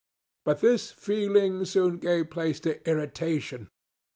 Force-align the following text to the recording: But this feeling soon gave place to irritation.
But 0.45 0.61
this 0.61 0.89
feeling 0.91 1.63
soon 1.63 1.97
gave 1.99 2.31
place 2.31 2.59
to 2.61 2.81
irritation. 2.89 3.69